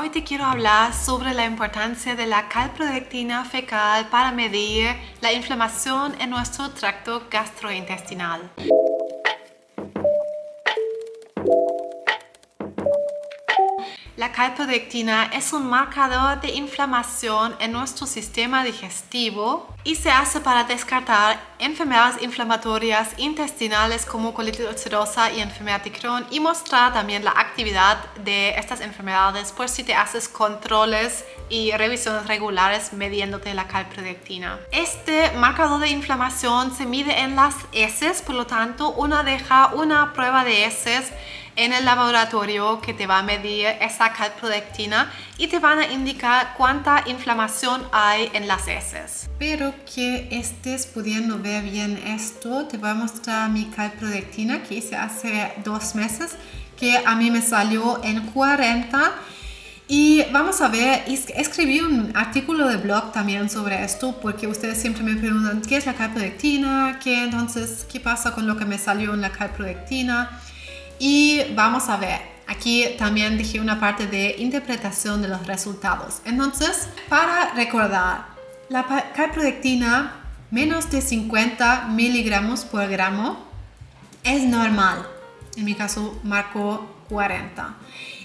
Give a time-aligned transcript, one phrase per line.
[0.00, 6.14] Hoy te quiero hablar sobre la importancia de la calprodectina fecal para medir la inflamación
[6.20, 8.48] en nuestro tracto gastrointestinal.
[14.18, 20.64] La calprodectina es un marcador de inflamación en nuestro sistema digestivo y se hace para
[20.64, 27.30] descartar enfermedades inflamatorias intestinales como colitis ulcerosa y enfermedad de Crohn y mostrar también la
[27.30, 34.58] actividad de estas enfermedades por si te haces controles y revisiones regulares midiéndote la calprodectina.
[34.72, 40.12] Este marcador de inflamación se mide en las heces, por lo tanto, una deja una
[40.12, 41.12] prueba de heces
[41.58, 46.54] en el laboratorio que te va a medir esa calprodectina y te van a indicar
[46.56, 49.28] cuánta inflamación hay en las heces.
[49.40, 54.94] Pero que estés pudiendo ver bien esto, te voy a mostrar mi calprodectina que hice
[54.94, 56.36] hace dos meses,
[56.78, 59.12] que a mí me salió en 40
[59.88, 65.02] y vamos a ver, escribí un artículo de blog también sobre esto porque ustedes siempre
[65.02, 69.12] me preguntan qué es la calprodectina, qué entonces, qué pasa con lo que me salió
[69.12, 70.40] en la calprodectina.
[70.98, 76.20] Y vamos a ver, aquí también dije una parte de interpretación de los resultados.
[76.24, 78.26] Entonces, para recordar,
[78.68, 80.14] la calprodectina
[80.50, 83.46] menos de 50 miligramos por gramo
[84.24, 85.06] es normal.
[85.56, 87.74] En mi caso marco 40.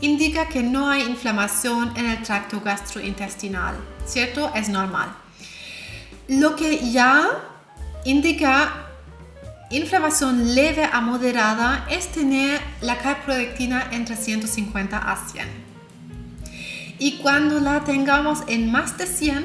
[0.00, 4.52] Indica que no hay inflamación en el tracto gastrointestinal, ¿cierto?
[4.54, 5.08] Es normal.
[6.28, 7.28] Lo que ya
[8.04, 8.85] indica
[9.70, 15.44] Inflamación leve a moderada es tener la calprodectina entre 150 a 100.
[17.00, 19.44] Y cuando la tengamos en más de 100,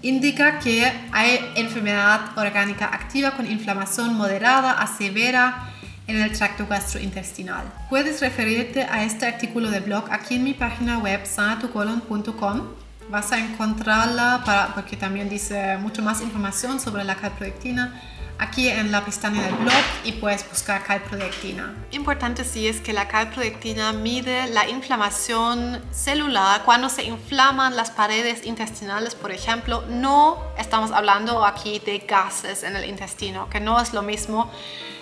[0.00, 5.68] indica que hay enfermedad orgánica activa con inflamación moderada a severa
[6.06, 7.64] en el tracto gastrointestinal.
[7.90, 12.62] Puedes referirte a este artículo de blog aquí en mi página web sanatucolon.com.
[13.10, 18.00] Vas a encontrarla para, porque también dice mucho más información sobre la calprodectina
[18.40, 21.74] aquí en la pestaña del blog y puedes buscar calprodectina.
[21.90, 28.46] Importante sí es que la calprodectina mide la inflamación celular cuando se inflaman las paredes
[28.46, 29.84] intestinales, por ejemplo.
[29.88, 34.50] No estamos hablando aquí de gases en el intestino, que no es lo mismo.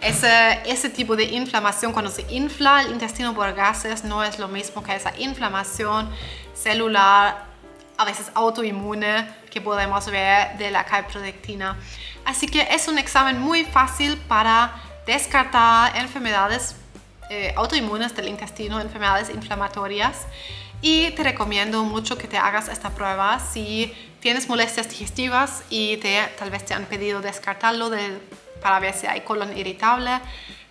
[0.00, 4.48] Ese, ese tipo de inflamación, cuando se infla el intestino por gases, no es lo
[4.48, 6.10] mismo que esa inflamación
[6.54, 7.49] celular
[8.00, 11.76] a veces autoinmune que podemos ver de la calprodectina.
[12.24, 14.72] Así que es un examen muy fácil para
[15.06, 16.76] descartar enfermedades
[17.28, 20.26] eh, autoinmunes del intestino, enfermedades inflamatorias.
[20.80, 26.26] Y te recomiendo mucho que te hagas esta prueba si tienes molestias digestivas y te,
[26.38, 27.90] tal vez te han pedido descartarlo
[28.62, 30.20] para ver si hay colon irritable.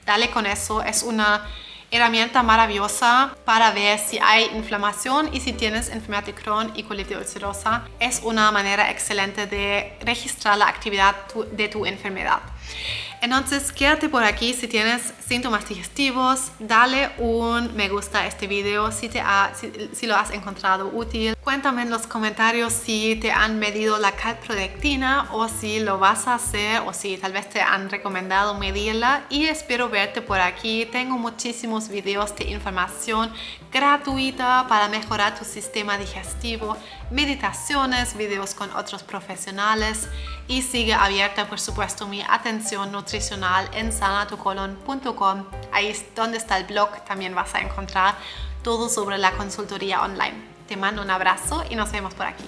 [0.04, 0.82] Dale con eso.
[0.82, 1.46] Es una
[1.92, 7.18] herramienta maravillosa para ver si hay inflamación y si tienes enfermedad de Crohn y colitis
[7.18, 7.88] ulcerosa.
[8.00, 11.16] Es una manera excelente de registrar la actividad
[11.52, 12.40] de tu enfermedad.
[13.22, 18.92] Entonces quédate por aquí si tienes síntomas digestivos, dale un me gusta a este video
[18.92, 19.22] si, te
[19.94, 21.36] si, lo has encontrado útil.
[21.44, 26.36] Cuéntame en los comentarios si te han medido la calprodectina o si lo vas a
[26.36, 30.88] hacer o si tal vez te han recomendado medirla y espero verte por aquí.
[30.92, 33.32] Tengo muchísimos videos de información
[33.72, 36.78] gratuita para mejorar tu sistema digestivo,
[37.12, 40.08] meditaciones, videos con otros profesionales
[40.48, 42.92] y sigue abierta por supuesto mi atención
[43.74, 45.46] en sanatucolon.com.
[45.72, 48.16] Ahí es donde está el blog, también vas a encontrar
[48.64, 50.36] todo sobre la consultoría online.
[50.68, 52.46] Te mando un abrazo y nos vemos por aquí.